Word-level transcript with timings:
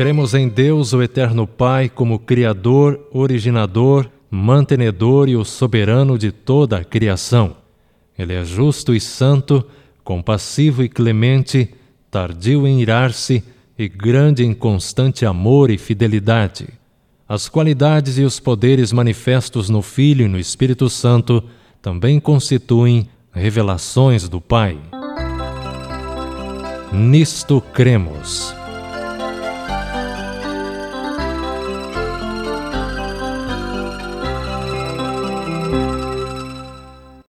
Cremos 0.00 0.32
em 0.32 0.48
Deus, 0.48 0.94
o 0.94 1.02
Eterno 1.02 1.46
Pai, 1.46 1.86
como 1.86 2.18
Criador, 2.18 3.06
originador, 3.12 4.08
mantenedor 4.30 5.28
e 5.28 5.36
o 5.36 5.44
soberano 5.44 6.16
de 6.16 6.32
toda 6.32 6.78
a 6.78 6.84
criação. 6.84 7.54
Ele 8.18 8.32
é 8.32 8.42
justo 8.42 8.94
e 8.94 8.98
santo, 8.98 9.62
compassivo 10.02 10.82
e 10.82 10.88
clemente, 10.88 11.68
tardio 12.10 12.66
em 12.66 12.80
irar-se 12.80 13.44
e 13.78 13.90
grande 13.90 14.42
em 14.42 14.54
constante 14.54 15.26
amor 15.26 15.70
e 15.70 15.76
fidelidade. 15.76 16.66
As 17.28 17.46
qualidades 17.46 18.16
e 18.16 18.22
os 18.22 18.40
poderes 18.40 18.94
manifestos 18.94 19.68
no 19.68 19.82
Filho 19.82 20.24
e 20.24 20.28
no 20.28 20.38
Espírito 20.38 20.88
Santo 20.88 21.44
também 21.82 22.18
constituem 22.18 23.06
revelações 23.30 24.30
do 24.30 24.40
Pai. 24.40 24.78
Nisto 26.90 27.60
cremos. 27.60 28.58